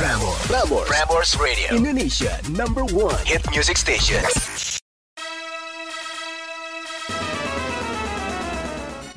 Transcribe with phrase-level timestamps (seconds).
[0.00, 0.40] Prambors.
[0.48, 0.88] Prambors.
[0.88, 1.76] Prambors Radio.
[1.76, 4.24] Indonesia number one hit music station.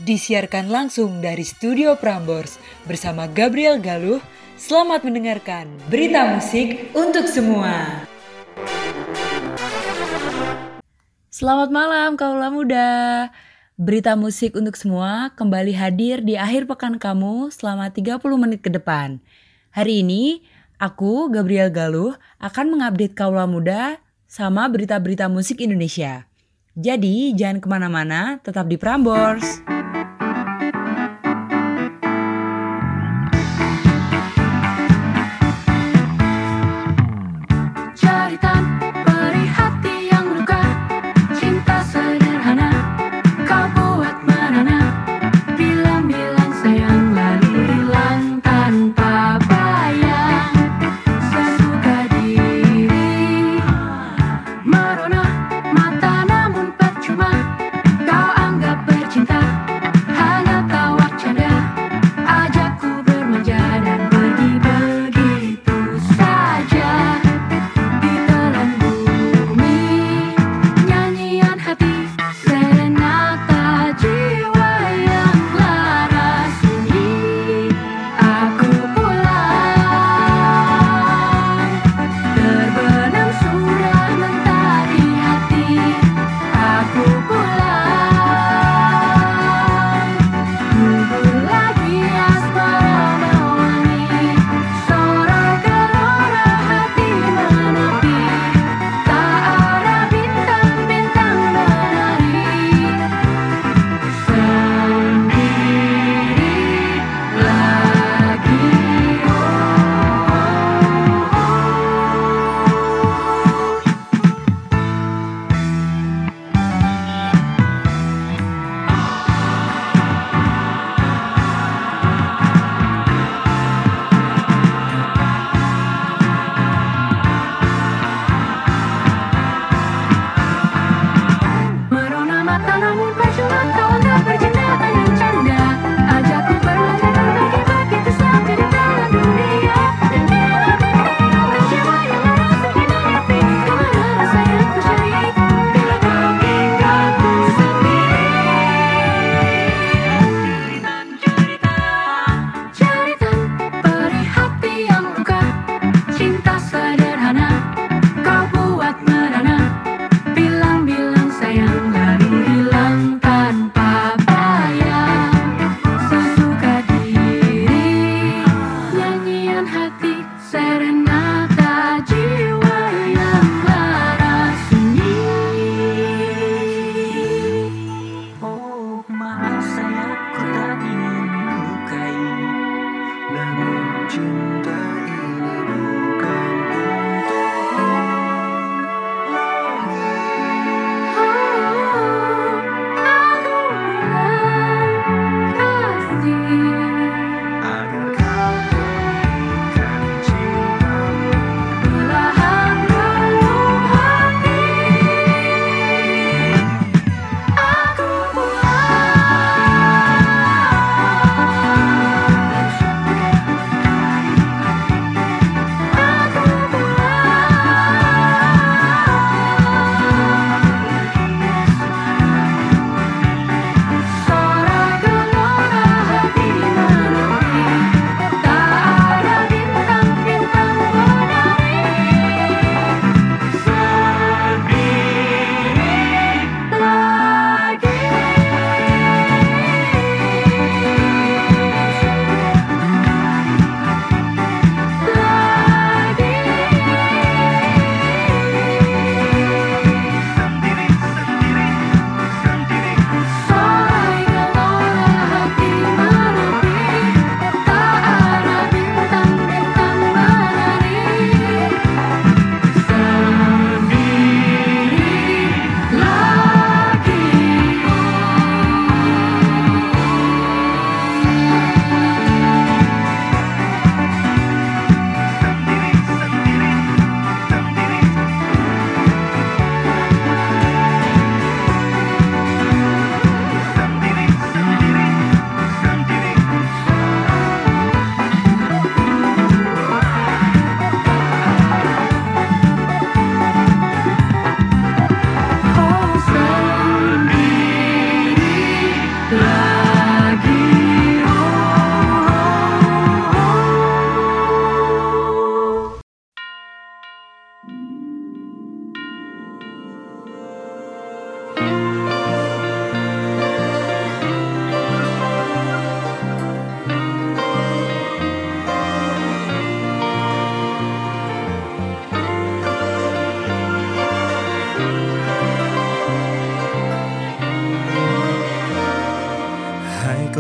[0.04, 4.20] Disiarkan langsung dari Studio Prambors bersama Gabriel Galuh.
[4.60, 8.04] Selamat mendengarkan berita musik untuk semua.
[11.32, 12.92] Selamat malam kaula muda.
[13.80, 19.24] Berita musik untuk semua kembali hadir di akhir pekan kamu selama 30 menit ke depan.
[19.72, 20.44] Hari ini,
[20.84, 26.28] aku, Gabriel Galuh, akan mengupdate kaula muda sama berita-berita musik Indonesia.
[26.76, 29.83] Jadi, jangan ke mana-mana, tetap di Prambors.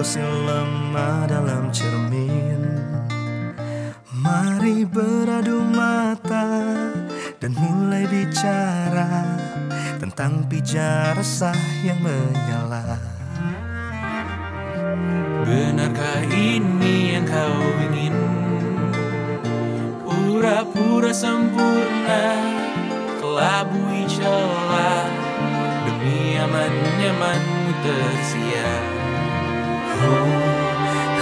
[0.02, 2.66] Si lemah dalam cermin.
[4.10, 6.50] Mari beradu mata
[7.38, 9.22] dan mulai bicara
[10.02, 11.54] Tentang pijar resah
[11.86, 12.98] yang menyala.
[15.46, 17.62] Benarkah ini yang kau
[17.92, 18.18] ingin?
[20.02, 22.26] Pura-pura sempurna
[23.22, 25.06] Kelabui celah.
[25.86, 29.03] Demi aman-nyamanmu tersiar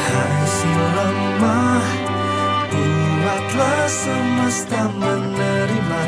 [0.02, 1.86] Hai si lemah
[2.72, 6.06] Buatlah semesta menerima.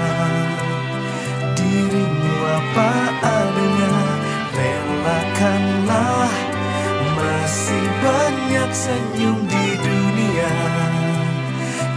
[1.53, 2.91] Dirimu apa
[3.21, 3.95] adanya
[4.53, 6.33] Relakanlah.
[7.13, 10.53] Masih banyak senyum di dunia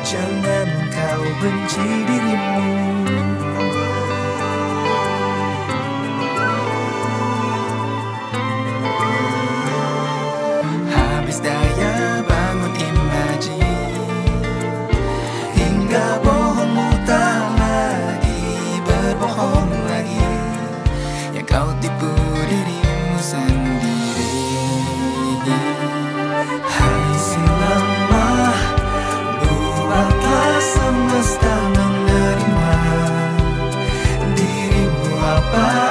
[0.06, 3.05] Jangan kau benci dirimu
[35.56, 35.85] Dirimu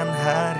[0.00, 0.59] kalahkan hari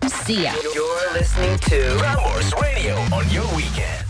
[0.00, 0.24] Pilots.
[0.24, 0.52] Sia.
[0.72, 4.08] You're listening to Prambors Radio on your weekend.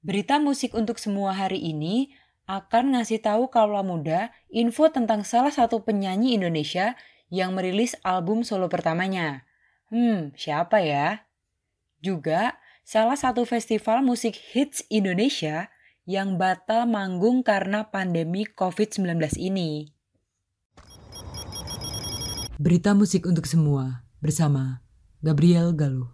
[0.00, 2.12] Berita musik untuk semua hari ini
[2.48, 6.96] akan ngasih tahu kaula muda info tentang salah satu penyanyi Indonesia
[7.28, 9.44] yang merilis album solo pertamanya.
[9.92, 11.28] Hmm, siapa ya?
[12.00, 15.68] Juga salah satu festival musik hits Indonesia
[16.08, 19.92] yang batal manggung karena pandemi COVID-19 ini.
[22.60, 24.80] Berita musik untuk semua bersama
[25.20, 26.08] Gabriel Galuh.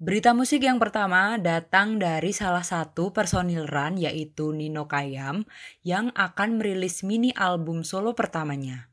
[0.00, 5.44] Berita musik yang pertama datang dari salah satu personil Run yaitu Nino Kayam
[5.84, 8.88] yang akan merilis mini album solo pertamanya.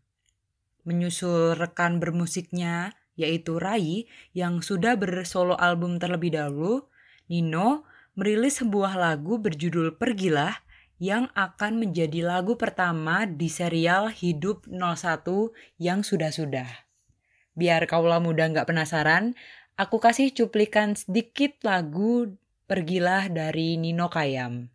[0.84, 6.92] Menyusul rekan bermusiknya yaitu Rai yang sudah bersolo album terlebih dahulu,
[7.32, 7.88] Nino
[8.20, 10.60] merilis sebuah lagu berjudul Pergilah
[11.00, 15.24] yang akan menjadi lagu pertama di serial Hidup 01
[15.80, 16.83] yang sudah-sudah.
[17.54, 19.38] Biar kaulah muda nggak penasaran,
[19.78, 22.34] aku kasih cuplikan sedikit lagu
[22.64, 24.72] Pergilah dari Nino Kayam.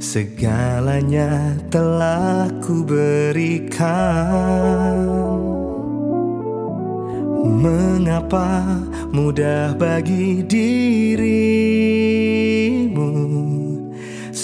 [0.00, 3.84] Segalanya telah ku berikan
[7.44, 8.80] Mengapa
[9.12, 11.52] mudah bagi dirimu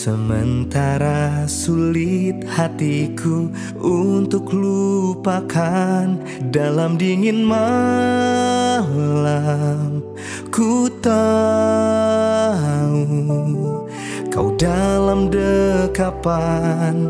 [0.09, 6.17] Sementara sulit hatiku untuk lupakan
[6.49, 8.81] Dalam dingin malam.
[10.49, 11.45] Ku tahu
[14.33, 17.05] kau dalam dekapan.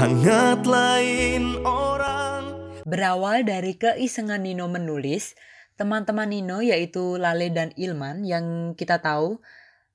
[0.00, 2.48] Hangat lain orang.
[2.88, 5.36] Berawal dari keisengan Nino menulis,
[5.76, 9.36] teman-teman Nino yaitu Lale dan Ilman yang kita tahu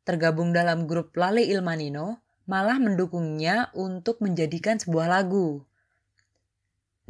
[0.07, 5.63] tergabung dalam grup Lale Ilman Nino malah mendukungnya untuk menjadikan sebuah lagu.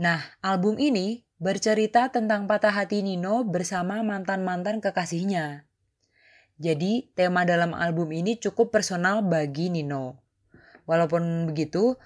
[0.01, 5.65] Nah, album ini bercerita tentang patah hati Nino bersama mantan-mantan kekasihnya.
[6.61, 10.21] Jadi, tema dalam album ini cukup personal bagi Nino.
[10.85, 11.97] Walaupun begitu,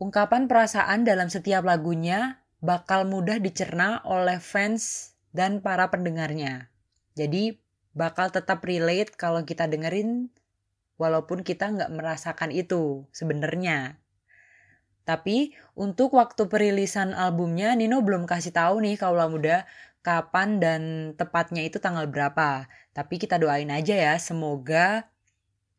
[0.00, 6.72] ungkapan perasaan dalam setiap lagunya bakal mudah dicerna oleh fans dan para pendengarnya.
[7.14, 7.60] Jadi
[7.96, 10.28] bakal tetap relate kalau kita dengerin
[10.98, 13.96] walaupun kita nggak merasakan itu sebenarnya.
[15.08, 19.64] Tapi untuk waktu perilisan albumnya Nino belum kasih tahu nih kaulah muda
[20.04, 20.82] kapan dan
[21.16, 22.68] tepatnya itu tanggal berapa.
[22.92, 25.08] Tapi kita doain aja ya semoga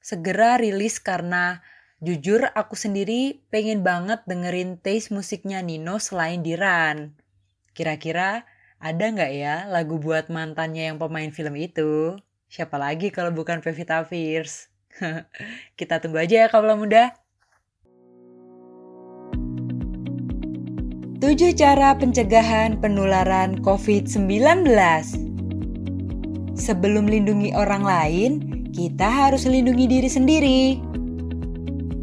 [0.02, 1.62] segera rilis karena
[2.02, 7.14] jujur aku sendiri pengen banget dengerin taste musiknya Nino selain Diran.
[7.78, 8.49] Kira-kira
[8.80, 12.16] ada nggak ya lagu buat mantannya yang pemain film itu?
[12.48, 14.72] Siapa lagi kalau bukan Pevita Pierce?
[15.80, 17.12] Kita tunggu aja ya kaulah muda.
[21.20, 24.72] 7 cara pencegahan penularan COVID-19
[26.56, 28.32] Sebelum lindungi orang lain,
[28.72, 30.64] kita harus lindungi diri sendiri.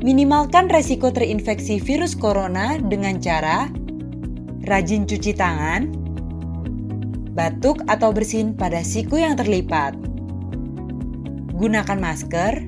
[0.04, 3.73] Minimalkan resiko terinfeksi virus corona dengan cara
[4.68, 6.06] rajin cuci tangan,
[7.37, 9.93] batuk atau bersin pada siku yang terlipat,
[11.52, 12.64] gunakan masker,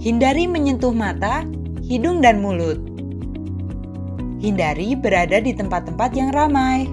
[0.00, 1.44] hindari menyentuh mata,
[1.84, 2.80] hidung, dan mulut.
[4.40, 6.88] Hindari berada di tempat-tempat yang ramai.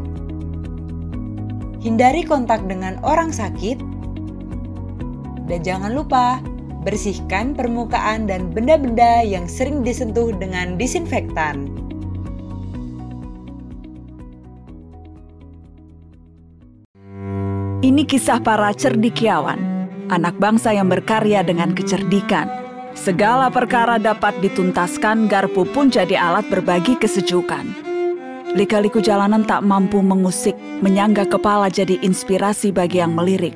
[1.79, 3.77] Hindari kontak dengan orang sakit.
[5.45, 6.41] Dan jangan lupa,
[6.81, 11.74] bersihkan permukaan dan benda-benda yang sering disentuh dengan disinfektan.
[17.85, 19.61] Ini kisah para cerdikiawan,
[20.09, 22.49] anak bangsa yang berkarya dengan kecerdikan.
[22.97, 27.61] Segala perkara dapat dituntaskan, garpu pun jadi alat berbagi kesejukan.
[28.57, 33.53] Lika-liku jalanan tak mampu mengusik, menyangga kepala jadi inspirasi bagi yang melirik.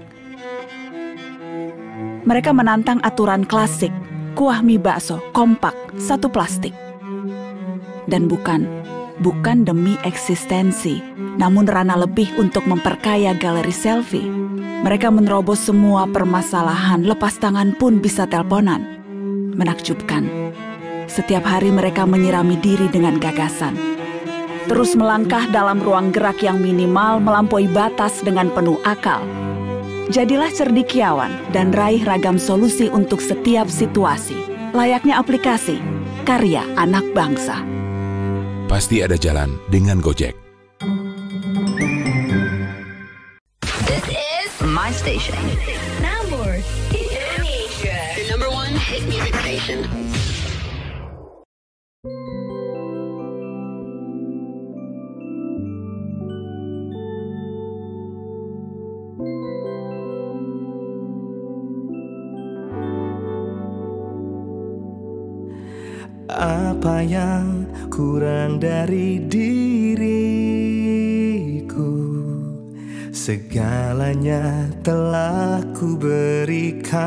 [2.29, 3.89] Mereka menantang aturan klasik,
[4.37, 6.77] kuah mie bakso, kompak, satu plastik.
[8.05, 8.78] Dan bukan,
[9.19, 11.03] bukan demi eksistensi,
[11.39, 14.27] namun rana lebih untuk memperkaya galeri selfie.
[14.79, 18.99] Mereka menerobos semua permasalahan, lepas tangan pun bisa telponan.
[19.59, 20.27] Menakjubkan.
[21.11, 23.75] Setiap hari mereka menyirami diri dengan gagasan.
[24.69, 29.19] Terus melangkah dalam ruang gerak yang minimal melampaui batas dengan penuh akal.
[30.09, 34.37] Jadilah cerdikiawan dan raih ragam solusi untuk setiap situasi.
[34.73, 35.81] Layaknya aplikasi,
[36.25, 37.78] karya anak bangsa.
[38.69, 40.37] Pasti ada jalan dengan Gojek.
[43.89, 45.41] This is my station.
[46.05, 46.61] Namor,
[46.93, 47.97] Indonesia.
[48.13, 50.08] The number one hit music station.
[68.89, 70.17] Dari diriku.
[73.13, 76.97] Segalanya telah ku berikan.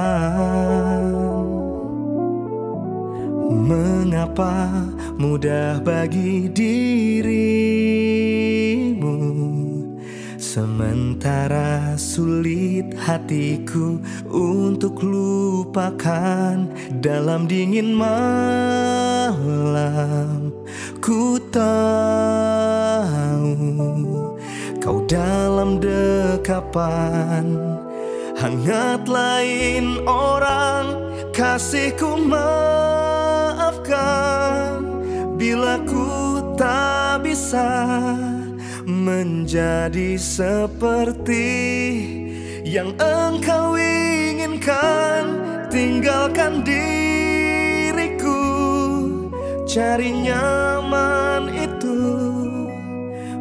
[3.50, 4.86] Mengapa
[5.18, 7.50] mudah bagi dirimu?
[10.38, 13.98] Sementara sulit hatiku
[14.30, 16.70] untuk lupakan
[17.02, 19.42] Dalam dingin malam
[21.02, 21.74] Ku tahu
[24.78, 27.58] kau dalam dekapan.
[28.38, 30.94] Hangat lain orang
[31.34, 33.66] Kasihku maafkan.
[35.34, 37.90] Bila ku tak bisa
[38.86, 41.50] menjadi seperti
[42.62, 47.01] yang engkau inginkan tinggalkan diriku
[49.72, 51.96] cari nyaman itu.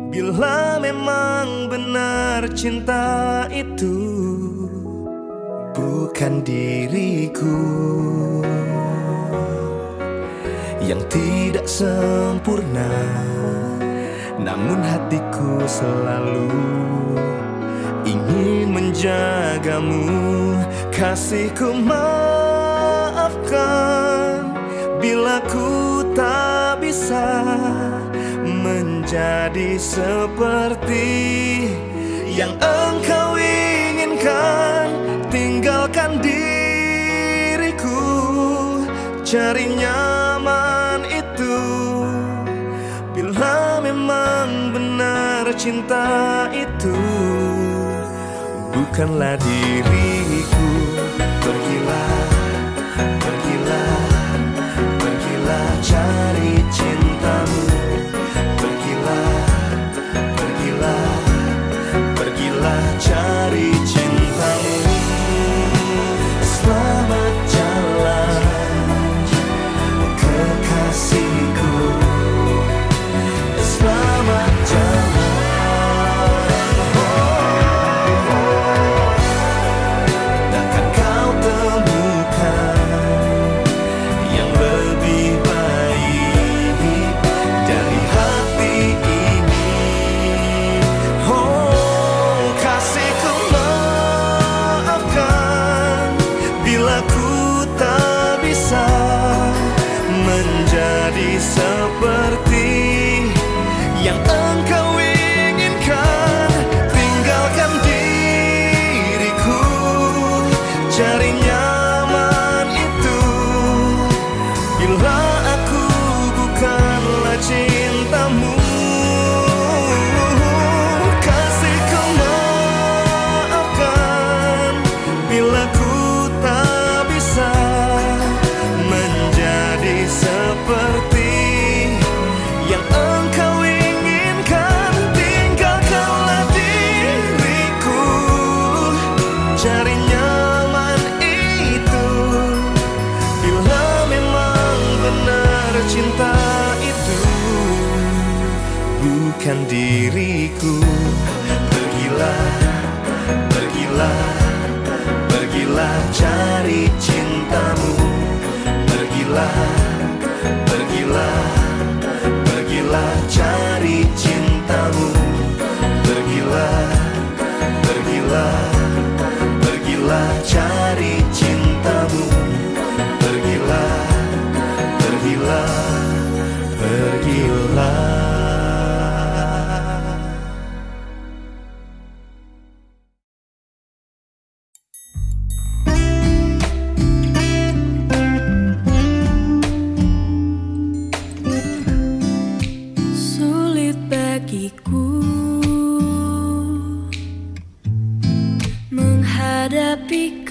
[0.08, 3.96] Bila memang benar cinta itu
[5.72, 7.64] Bukan diriku
[10.84, 12.92] Yang tidak sempurna
[14.36, 16.52] Namun hatiku selalu
[18.04, 20.12] Ingin menjagamu.
[20.92, 22.92] Kasihku maafkan
[25.02, 27.26] Bila ku tak bisa
[28.46, 31.10] menjadi seperti
[32.30, 34.94] yang engkau inginkan
[35.34, 37.98] Tinggalkan diriku
[39.26, 41.58] cari nyaman itu.
[43.18, 46.94] Bila memang benar cinta itu
[48.70, 50.70] Bukanlah diriku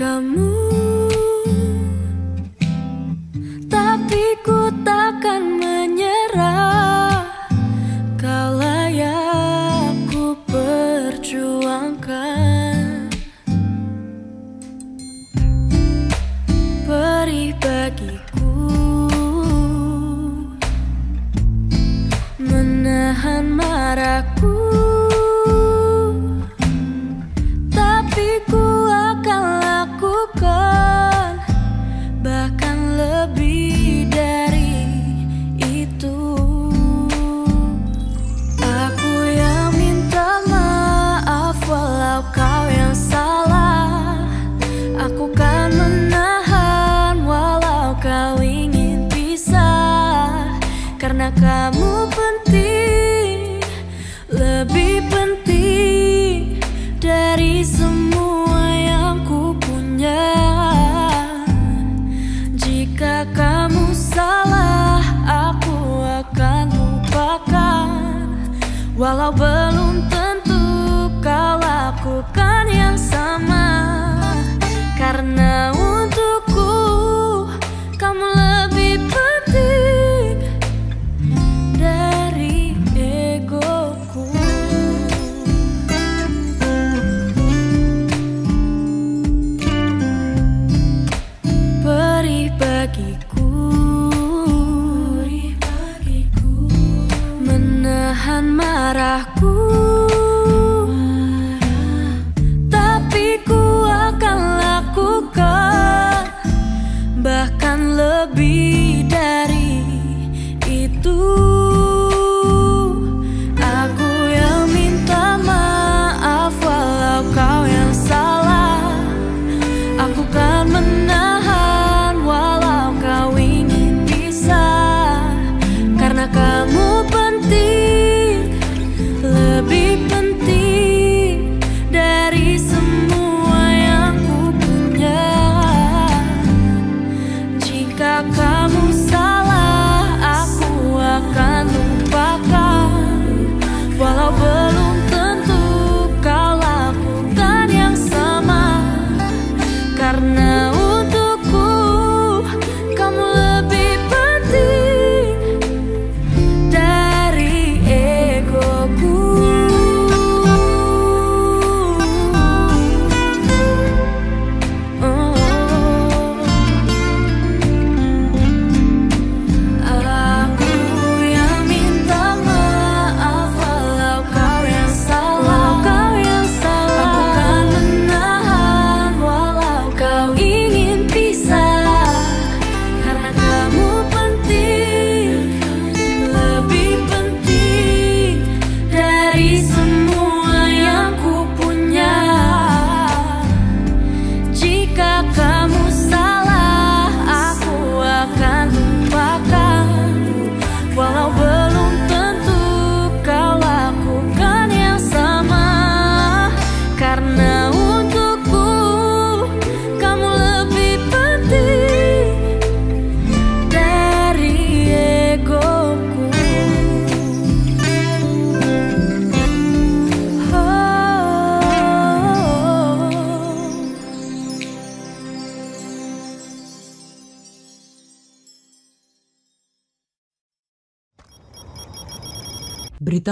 [0.01, 0.50] kamu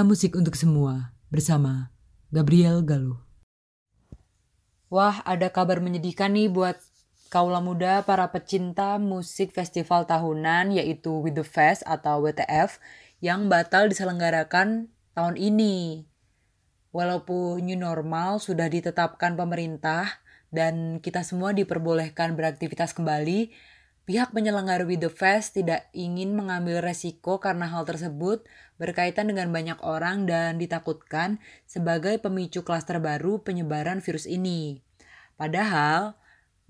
[0.03, 1.95] Musik untuk semua bersama
[2.29, 3.21] Gabriel Galuh.
[4.89, 6.81] Wah, ada kabar menyedihkan nih buat
[7.29, 12.81] kaula muda para pecinta musik festival tahunan yaitu With The Fest atau WTF
[13.21, 16.09] yang batal diselenggarakan tahun ini.
[16.89, 23.53] Walaupun new normal sudah ditetapkan pemerintah dan kita semua diperbolehkan beraktivitas kembali,
[24.09, 28.40] Pihak penyelenggara With The Fest tidak ingin mengambil resiko karena hal tersebut
[28.81, 31.37] berkaitan dengan banyak orang dan ditakutkan
[31.68, 34.81] sebagai pemicu klaster baru penyebaran virus ini.
[35.37, 36.16] Padahal,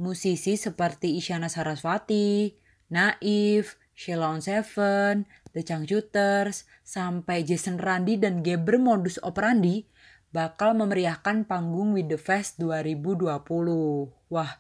[0.03, 2.59] musisi seperti Isyana Saraswati,
[2.91, 5.23] Naif, Sheila on Seven,
[5.55, 9.87] The Changcuters, sampai Jason Randi dan Geber Modus Operandi
[10.35, 13.31] bakal memeriahkan panggung With The Fest 2020.
[14.27, 14.59] Wah,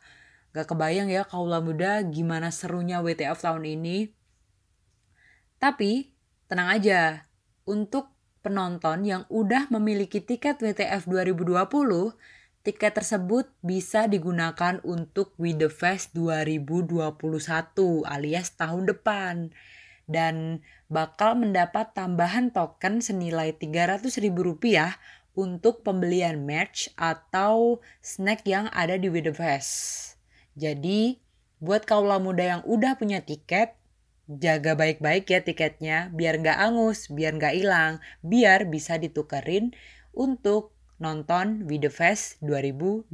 [0.59, 4.11] Gak kebayang ya kaula muda gimana serunya WTF tahun ini.
[5.62, 6.11] Tapi
[6.51, 7.31] tenang aja,
[7.62, 8.11] untuk
[8.42, 11.62] penonton yang udah memiliki tiket WTF 2020,
[12.66, 17.14] tiket tersebut bisa digunakan untuk With The Fest 2021
[18.03, 19.55] alias tahun depan
[20.11, 24.35] dan bakal mendapat tambahan token senilai Rp300.000
[25.38, 30.18] untuk pembelian merch atau snack yang ada di With The Fest.
[30.59, 31.23] Jadi,
[31.62, 33.79] buat kaula muda yang udah punya tiket,
[34.27, 39.71] jaga baik-baik ya tiketnya, biar nggak angus, biar nggak hilang, biar bisa ditukerin
[40.11, 43.07] untuk nonton Video Fest 2021.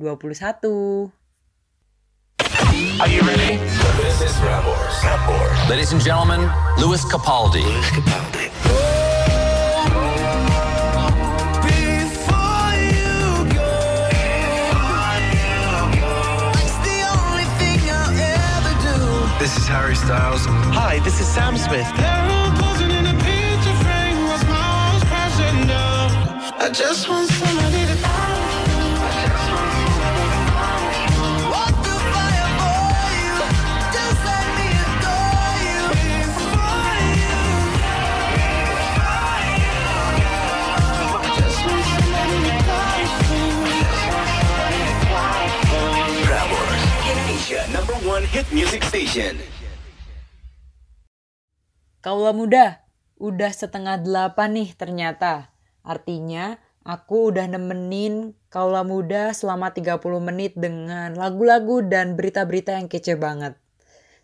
[2.97, 3.61] Are you ready?
[4.01, 4.97] This is Prambors.
[5.05, 5.59] Prambors.
[5.69, 6.49] Ladies and gentlemen,
[6.81, 7.61] Louis Capaldi.
[7.61, 8.44] Louis Capaldi.
[19.65, 20.45] Is Harry Styles.
[20.77, 21.87] Hi, this is Sam Smith.
[26.57, 27.97] I just want somebody to
[31.51, 32.75] Walk through fire for
[49.19, 49.54] you.
[52.05, 52.85] Kaula muda,
[53.17, 55.49] udah setengah delapan nih ternyata.
[55.81, 63.17] Artinya, aku udah nemenin kaula muda selama 30 menit dengan lagu-lagu dan berita-berita yang kece
[63.17, 63.57] banget.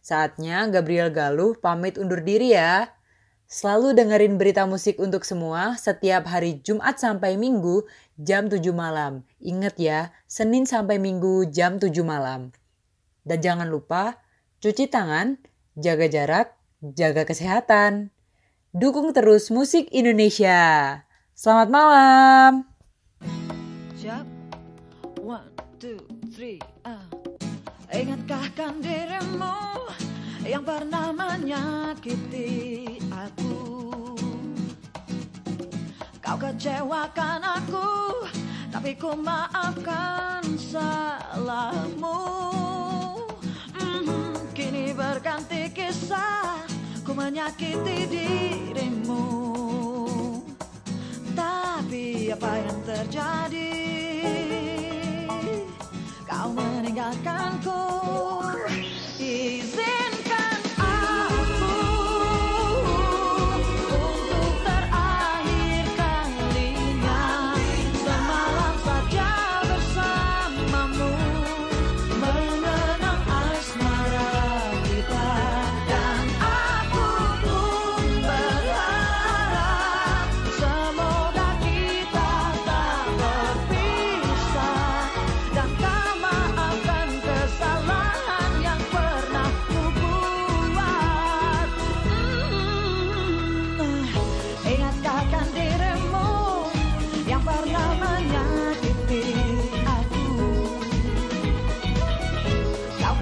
[0.05, 2.93] Saatnya Gabriel Galuh pamit undur diri ya.
[3.49, 7.89] Selalu dengerin berita musik untuk semua setiap hari Jumat sampai Minggu
[8.21, 9.25] jam 7 malam.
[9.41, 12.53] Ingat ya, Senin sampai Minggu jam 7 malam.
[13.25, 14.21] Dan jangan lupa
[14.61, 15.41] cuci tangan,
[15.81, 18.09] jaga jarak, jaga kesehatan.
[18.73, 21.03] Dukung terus musik Indonesia.
[21.37, 22.53] Selamat malam.
[25.21, 26.01] One, two,
[26.33, 27.05] three, ah.
[27.91, 29.91] Ingatkah kan dirimu
[30.47, 33.59] yang pernah menyakiti aku?
[36.23, 38.25] Kau kecewakan aku,
[38.71, 42.23] tapi ku maafkan salahmu.
[43.75, 46.70] Mhm, Kini berganti kisah,
[47.11, 49.27] ku menyakiti dirimu.
[51.35, 53.75] Tapi apa yang terjadi?
[56.23, 57.83] Kau meninggalkanku.
[59.19, 60.00] Izinkan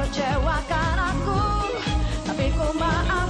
[0.08, 1.40] Kau kecewakan aku,
[2.24, 3.27] tapi ku maafkan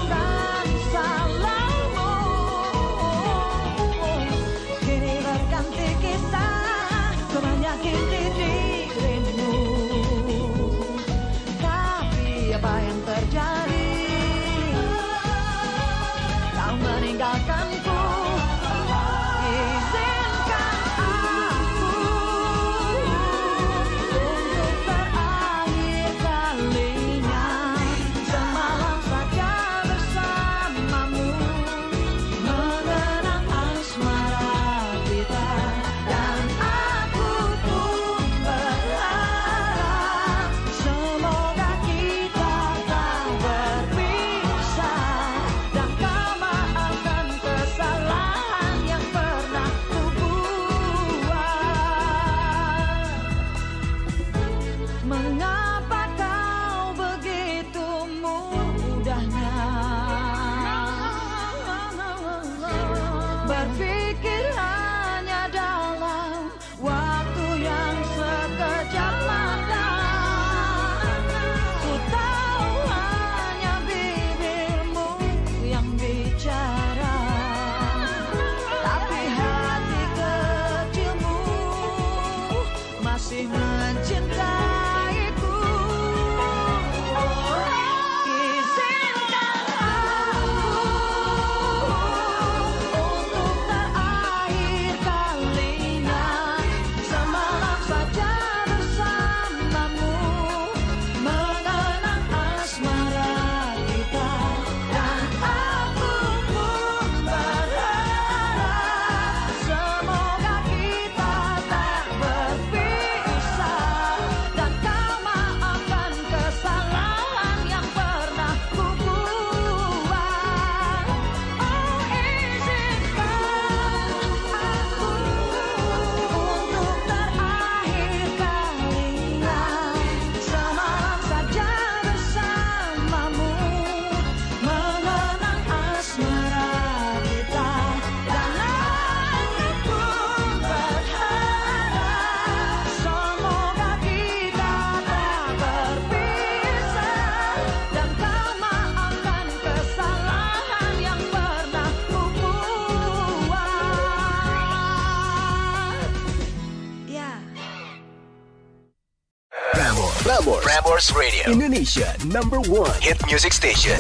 [160.99, 163.97] Radio, Indonesia number one hit music station.